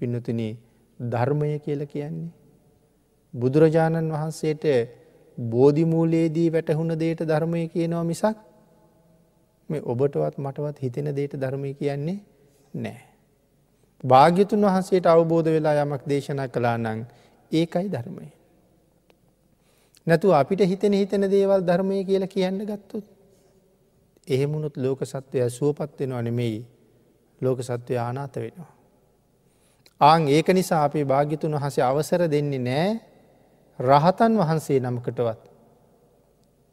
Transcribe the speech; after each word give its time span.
පින්නතුන 0.00 0.40
ධර්මය 1.00 1.58
කියල 1.58 1.82
කියන්නේ. 1.86 2.30
බුදුරජාණන් 3.34 4.12
වහන්සේට 4.12 4.64
බෝධිමූලයේදී 5.38 6.52
වැටහුණ 6.52 6.94
දේට 6.94 7.20
ධර්මය 7.22 7.68
කියනවා 7.68 8.04
මිසක් 8.04 8.38
මේ 9.68 9.82
ඔබටවත් 9.84 10.38
මටවත් 10.38 10.78
හිතෙන 10.78 11.08
දේට 11.16 11.34
ධර්මය 11.36 11.74
කියන්නේ 11.74 12.18
නෑ. 12.74 13.02
භාග්‍යතුන් 14.04 14.62
වහන්සේට 14.62 15.06
අවබෝධ 15.06 15.48
වෙලා 15.48 15.76
යමක් 15.82 16.02
දේශනා 16.06 16.48
කලා 16.48 16.78
නං 16.78 17.04
ඒකයි 17.52 17.88
ධර්මය. 17.88 18.26
නැතු 20.06 20.32
අපිට 20.32 20.60
හිතෙන 20.62 20.92
හිතන 20.94 21.24
දේවල් 21.28 21.62
ධර්මය 21.62 22.04
කියලා 22.04 22.28
කියන්න 22.28 22.64
ගත්තුත්. 22.64 23.06
එහෙමුණුත් 24.28 24.76
ලෝක 24.76 25.00
සත්වය 25.04 25.50
සුවපත් 25.50 26.00
වෙනවා 26.00 26.22
නෙමෙයි 26.22 26.66
ලෝක 27.40 27.58
සත්වය 27.62 27.94
ආනාත 27.98 28.36
වෙනවා. 28.36 28.77
ආං 30.00 30.28
ඒක 30.28 30.48
නිසා 30.50 30.84
අපේ 30.84 31.04
භාග්‍යතුන් 31.04 31.54
වහසේ 31.54 31.82
අවසර 31.82 32.22
දෙන්නේ 32.26 32.58
නෑ 32.60 32.90
රහතන් 33.78 34.32
වහන්සේ 34.38 34.80
නමකටවත්. 34.80 35.40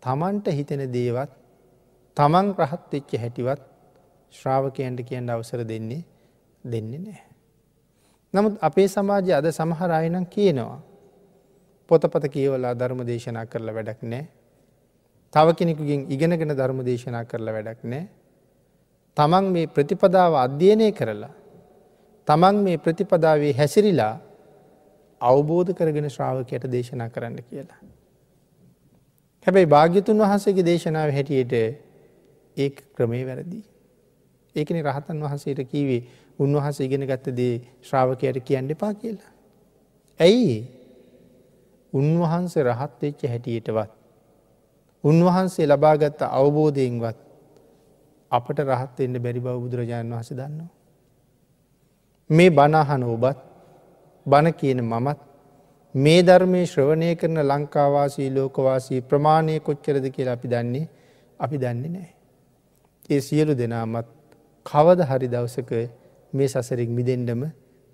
තමන්ට 0.04 0.48
හිතෙන 0.50 0.82
දේවත් 0.88 1.32
තමන් 2.18 2.54
රහත් 2.56 2.92
වෙච්ච 2.92 3.12
හැටිවත් 3.18 3.62
ශ්‍රාවකයන්ට 4.34 5.02
කියන්න 5.02 5.30
අවසර 5.30 5.62
දෙන්නේ 5.64 6.04
දෙන්නේ 6.64 7.00
නෑ. 7.00 7.24
නමුත් 8.34 8.62
අපේ 8.62 8.88
සමාජය 8.88 9.34
අද 9.34 9.48
සමහර 9.50 9.92
අයනම් 9.92 10.26
කියනවා. 10.28 10.80
පොතපත 11.90 12.26
කියවලා 12.30 12.74
ධර්ම 12.74 13.02
දේශනා 13.04 13.46
කරලා 13.46 13.74
වැඩක් 13.74 14.02
නෑ. 14.04 14.26
තව 15.34 15.48
කෙනෙකුගෙන් 15.54 16.02
ඉගෙනගෙන 16.10 16.54
ධර්ම 16.54 16.86
දේශනා 16.86 17.26
කරලා 17.26 17.54
වැඩක් 17.54 17.82
නෑ. 17.84 18.06
තමන් 19.18 19.46
මේ 19.50 19.66
ප්‍රතිපදාව 19.68 20.34
අධ්‍යයනය 20.36 20.92
කරලා 20.92 21.34
තමන් 22.28 22.64
මේ 22.64 22.78
ප්‍රතිපදාවේ 22.78 23.54
හැසිරිලා 23.54 24.14
අවබෝධ 25.22 25.72
කරගෙන 25.74 26.10
ශ්‍රාවකයට 26.10 26.66
දේශනා 26.72 27.10
කරන්න 27.10 27.38
කියලා. 27.44 27.80
හැබැයි 29.48 29.68
භාග්‍යතුන් 29.68 30.18
වහන්සේගේ 30.20 30.66
දේශනාව 30.66 31.12
හැටියට 31.12 31.54
ඒ 32.58 32.70
ක්‍රමේ 32.96 33.24
වැරදි. 33.26 33.60
ඒකන 34.56 34.80
රහතන් 34.82 35.22
වහන්සේට 35.22 35.62
කීවේ 35.72 36.02
උන්වහස 36.40 36.80
ඉගෙන 36.80 37.04
ගත්ත 37.04 37.36
දේ 37.38 37.54
ශ්‍රාවකයට 37.82 38.40
කියන්න 38.42 38.72
එපා 38.72 38.94
කියලා. 38.96 39.32
ඇයි 40.20 40.56
උන්වහන්සේ 41.94 42.64
රහත් 42.64 43.02
වෙච්ච 43.02 43.22
හැටියටවත්. 43.26 43.92
උන්වහන්සේ 45.04 45.68
ලබාගත්ත 45.68 46.22
අවබෝධයෙන්වත් 46.32 47.20
අපට 48.32 48.60
රහත්වෙන්න 48.62 49.22
බැරි 49.22 49.40
බව 49.40 49.56
බුදුරජාණන් 49.60 50.14
වහස 50.14 50.32
දන්නවා. 50.34 50.75
මේ 52.30 52.50
බණහන 52.50 53.04
ඔබත් 53.06 53.38
බණ 54.26 54.54
කියන 54.54 54.82
මමත් 54.84 55.20
මේ 55.96 56.22
ධර්මය 56.24 56.62
ශ්‍රවණය 56.66 57.10
කරන 57.16 57.38
ලංකාවාසී 57.44 58.30
ලෝකවාසී 58.30 59.02
ප්‍රමාණය 59.02 59.60
කොච්චරද 59.60 60.06
කියලා 60.10 60.34
අපි 60.34 60.48
දන්නේ 60.48 60.88
අපි 61.40 61.58
දන්නේ 61.58 61.90
නෑ. 61.90 62.10
ඒ 63.10 63.22
සියලු 63.22 63.54
දෙනාමත් 63.54 64.08
කවද 64.66 65.00
හරි 65.02 65.28
දවසක 65.28 65.72
මේ 66.34 66.48
සසරින් 66.48 66.92
මිදෙන්ඩම 66.92 67.42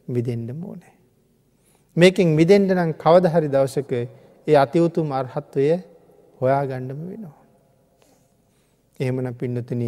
මිදෙන්ඩම 0.07 0.63
ඕනෑ. 0.63 0.95
මේකින් 1.97 2.29
මිදෙන්ඩ 2.29 2.71
නම් 2.71 2.93
කවද 2.93 3.25
හරි 3.27 3.49
දවසක 3.49 3.91
ඒ 4.47 4.55
අතිවුතුම් 4.55 5.11
අර්හත්වය 5.11 5.67
හොයා 6.41 6.63
ගණ්ඩම 6.65 7.01
වෙනවා. 7.09 7.37
එහෙමන 8.99 9.33
පින්නතුන 9.33 9.83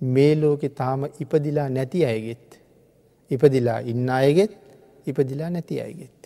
මේ 0.00 0.34
ලෝකෙ 0.34 0.68
තාම 0.70 1.08
ඉපදිලා 1.20 1.68
නැති 1.68 2.04
අයගෙත්. 2.04 2.63
ඉපදිලා 3.30 3.80
ඉන්න 3.82 4.08
අයගෙත් 4.10 4.52
ඉපදිලා 5.06 5.50
නැති 5.50 5.80
අයගෙත්. 5.80 6.20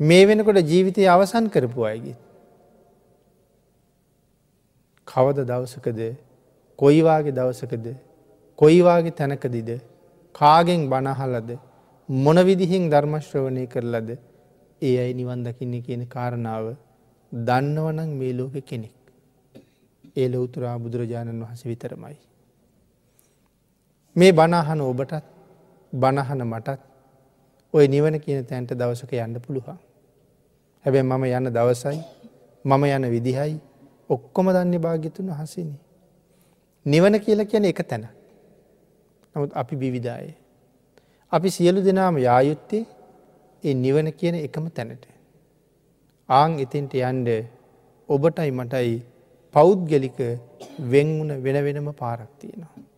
මේ 0.00 0.26
වෙනකොට 0.26 0.60
ජීවිතය 0.64 1.06
අවසන් 1.06 1.46
කරපු 1.48 1.82
අයගෙත්. 1.84 2.20
කවද 5.08 5.38
දවසකද 5.44 6.00
කොයිවාගේ 6.78 7.32
දවසකද 7.32 7.86
කොයිවාගේ 8.58 9.10
තැනකදිද 9.12 9.70
කාගෙන් 10.34 10.82
බණහලද 10.88 11.50
මොනවිදිහින් 12.08 12.84
ධර්මශ්‍රවණය 12.90 13.64
කරලද 13.66 14.10
ඒ 14.82 14.94
අයි 14.98 15.14
නිවන් 15.14 15.44
දකින්නේ 15.44 15.84
කියන 15.86 16.02
කාරණාව 16.06 16.66
දන්නවනං 17.32 18.10
මේ 18.12 18.32
ලෝක 18.32 18.54
කෙනෙක්. 18.64 18.94
ඒ 20.16 20.28
ලොවතුරා 20.28 20.78
බුදුරජාණන් 20.78 21.42
වහස 21.42 21.62
විතරමයි. 21.64 22.16
මේ 24.20 24.32
බනාහන 24.32 24.80
ඔබටත් 24.82 25.24
බණහන 25.92 26.42
මටත් 26.44 26.80
ඔය 27.74 27.84
නිවන 27.88 28.16
කියන 28.24 28.40
තැන්ට 28.44 28.72
දවසක 28.80 29.12
යන්න 29.16 29.36
පුළුවන්. 29.44 29.78
හැබැ 30.84 31.02
මම 31.02 31.24
යන්න 31.28 31.52
දවසයි 31.56 32.00
මම 32.64 32.84
යන 32.86 33.06
විදිහයි 33.14 33.54
ඔක්කොම 34.10 34.50
දන්න 34.56 34.74
භාගිතුන් 34.78 35.30
වහසිනි. 35.30 35.76
නිවන 36.86 37.20
කියල 37.20 37.44
කියන 37.46 37.64
එක 37.64 37.80
තැන. 37.88 38.04
නමුත් 39.34 39.52
අපි 39.54 39.76
බිවිදාය. 39.76 40.28
අපි 41.32 41.48
සියලු 41.50 41.84
දෙනාම 41.84 42.18
යායුත්තේ 42.18 42.84
ඒ 43.64 43.74
නිවන 43.74 44.12
කියන 44.12 44.34
එකම 44.36 44.68
තැනට. 44.70 45.04
ආං 46.28 46.58
එතෙන්ට 46.58 46.94
යන්ඩ 47.02 47.28
ඔබටයි 48.08 48.50
මටයි 48.50 48.94
පෞද්ගලික 49.54 50.20
වෙංවුන 50.92 51.30
වෙන 51.42 51.64
වෙනම 51.66 51.92
පාරක් 51.94 52.30
තියෙනවා. 52.38 52.89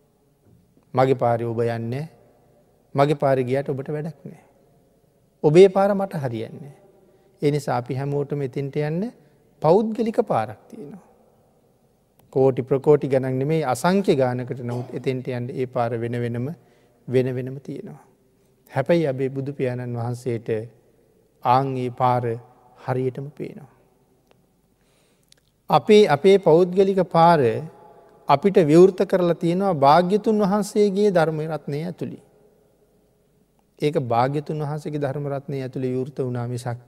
මගේ 0.93 1.19
පාරි 1.23 1.45
ඔබ 1.45 1.59
යන්නේ 1.59 2.05
මගේ 2.95 3.19
පාරි 3.23 3.43
ගියට 3.43 3.69
ඔබට 3.69 3.89
වැඩක් 3.89 4.19
නෑ. 4.25 4.43
ඔබේ 5.43 5.69
පාර 5.69 5.89
මට 5.95 6.21
හරියන්නේ. 6.23 6.75
එනිසා 7.41 7.77
අපි 7.77 7.95
හැමෝටම 7.95 8.45
එතින්ට 8.47 8.75
යන්න 8.81 9.01
පෞද්ගලික 9.61 10.19
පාරක් 10.27 10.59
තියෙනවා. 10.69 11.03
කෝටි 12.33 12.61
ප්‍රකෝටි 12.63 13.07
ගණන් 13.07 13.39
නෙමේ 13.39 13.61
අසංක්‍ය 13.65 14.15
ගානකට 14.15 14.61
නමුත් 14.61 14.93
එතෙන්ට 14.99 15.27
යන්ට 15.27 15.49
ඒ 15.51 15.67
පාර 15.67 15.91
වෙන 16.03 16.15
වෙනම 16.23 16.47
වෙන 17.07 17.35
වෙනම 17.35 17.57
තියෙනවා. 17.59 18.01
හැබැයි 18.71 19.07
අබේ 19.07 19.29
බුදු 19.29 19.53
පියාණන් 19.53 19.99
වහන්සේට 19.99 20.49
ආංගේ 21.43 21.89
පාර 21.91 22.23
හරියටම 22.85 23.27
පේනවා. 23.37 23.71
අපේ 25.69 26.03
අපේ 26.07 26.37
පෞද්ගලික 26.39 27.01
පාර 27.09 27.39
අපිට 28.27 28.55
විවෘත 28.63 28.99
කරලා 29.05 29.35
තියෙනවා 29.35 29.73
භාග්‍යතුන් 29.75 30.39
වහන්සේගේ 30.39 31.09
ධර්මය 31.11 31.47
රත්නය 31.47 31.83
ඇතුළි. 31.83 32.19
ඒක 33.81 33.95
භාග්‍යතුන් 34.05 34.59
වහන්සේගේ 34.59 35.01
ධර්මරත්නය 35.01 35.61
ඇතුළේ 35.61 35.93
යෘත 35.93 36.17
වනා 36.19 36.47
මිසක් 36.47 36.79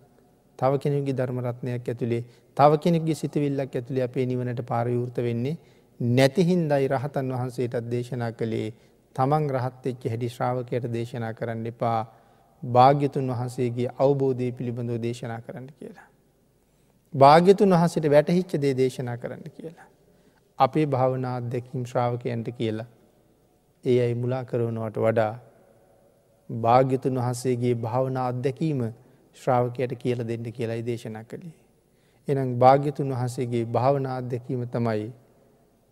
තව 0.60 0.72
කෙනෙකුගේ 0.78 1.16
ධර්මරත්නයක් 1.16 1.88
ඇතුළේ 1.88 2.24
තව 2.58 2.72
කෙනෙක්ගේ 2.78 3.16
සිතවිල්ලක් 3.16 3.72
ඇතුළේ 3.72 4.04
අපේ 4.04 4.26
නිවනට 4.26 4.62
පාරයෘත 4.64 5.18
වෙන්නේ 5.20 5.58
නැතිහින්දයි 6.00 6.88
රහතන් 6.88 7.32
වහන්සේටත් 7.32 7.90
දේශනා 7.90 8.32
කළේ 8.32 8.74
තමන් 9.16 9.50
රහත්තෙච්ච 9.52 10.06
හැඩි 10.06 10.30
ශ්‍රාවකයට 10.30 10.88
දේශනා 10.90 11.34
කරන්න 11.34 11.66
එපා 11.66 12.00
භාග්‍යතුන් 12.64 13.28
වහන්සේගේ 13.30 13.90
අවබෝධය 13.98 14.52
පිළිබඳව 14.52 15.02
දේශනා 15.02 15.42
කරන්න 15.42 15.68
කියලා. 15.72 16.08
භාග්‍යතුන් 17.14 17.70
වහන්සට 17.72 18.10
වැටහිච්ච 18.10 18.58
දේ 18.58 18.74
දේශනා 18.76 19.18
කරන්න 19.18 19.52
කියලා. 19.52 19.88
අපේ 20.60 20.86
භාවනා 20.86 21.36
අත්දැකීම් 21.36 21.86
ශ්‍රාවකයන්ට 21.86 22.50
කියලා 22.58 22.88
ඒ 23.84 23.98
අයි 24.02 24.16
මුලා 24.16 24.44
කරවනවට 24.44 24.98
වඩා 24.98 25.34
භාග්‍යතුන් 26.50 27.16
වහන්සේගේ 27.16 27.76
භාවනා 27.78 28.28
අත්දැකීම 28.28 28.82
ශ්‍රාවකයට 29.38 29.96
කියල 29.96 30.28
දෙන්න 30.28 30.48
කියලායි 30.52 30.86
දේශනා 30.86 31.24
කළේ. 31.24 31.54
එනම් 32.28 32.56
භාග්‍යතුන් 32.60 33.12
වහන්සේගේ 33.12 33.66
භාවනා 33.68 34.18
අත්දැකීම 34.18 34.68
තමයි 34.68 35.08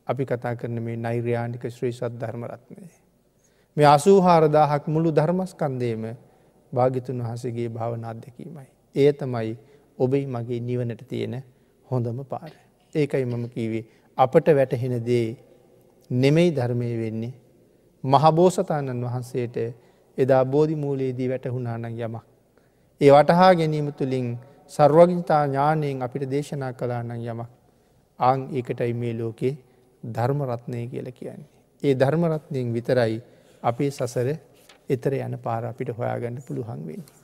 අපි 0.08 0.26
කතා 0.26 0.56
කරන 0.56 0.82
මේ 0.82 0.98
නෛර්යානික 0.98 1.66
ශ්‍රී 1.70 1.92
සත් 1.92 2.14
ධර්මරත්නය. 2.22 2.88
මේ 3.78 3.88
අසූහාරදාහක් 3.88 4.88
මුළු 4.88 5.12
ධර්මස්කන්දේම 5.12 6.06
භාගිතුන් 6.74 7.22
වහසගේ 7.22 7.70
භාවනා 7.70 8.10
අත්දැකීමයි. 8.10 8.68
ඒ 8.96 9.12
තමයි 9.14 9.58
ඔබයි 10.00 10.26
මගේ 10.28 10.60
නිවනට 10.62 11.04
තියෙන 11.08 11.44
හොඳම 11.86 12.24
පාර. 12.26 12.52
ඒකයි 12.96 13.26
මම 13.26 13.46
කීවේ 13.50 13.86
අපට 14.18 14.48
වැටහෙන 14.50 14.96
දේ 15.06 15.38
නෙමෙයි 16.10 16.52
ධර්මය 16.52 16.90
වෙන්නේ. 16.98 17.34
මහබෝසතාණන් 18.04 19.04
වහන්සේට 19.04 19.58
එදා 20.18 20.46
බෝධි 20.46 20.76
මූලයේදී 20.76 21.30
වැටහුණානං 21.30 21.86
යමක්. 21.88 22.22
ඒ 23.02 23.12
වටහා 23.12 23.52
ගැනීම 23.56 23.92
තුළින් 23.94 24.28
සර්වගිතා 24.68 25.44
ඥානයෙන් 25.46 26.02
අපිට 26.02 26.30
දේශනා 26.30 26.74
කලානං 26.74 27.12
යමක්. 27.14 27.50
ආං 28.20 28.48
ඒකටයි 28.52 28.94
මේ 28.94 29.14
ලෝකේ 29.14 29.58
ධර්මරත්නය 30.04 30.88
කියල 30.88 31.12
කියන්නේ. 31.12 31.50
ඒ 31.84 31.96
ධර්මරත්නයෙන් 31.96 32.74
විතරයි 32.74 33.22
අපේ 33.64 33.92
සසර 33.92 34.30
එතර 34.90 35.14
යන 35.16 35.38
පාර 35.40 35.64
අපිට 35.66 35.90
හොයාගන්න 35.90 36.42
පුළුවන් 36.48 36.88
වෙන්නේ. 36.88 37.23